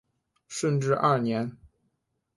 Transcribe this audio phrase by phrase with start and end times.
[0.47, 1.55] 顺治二年。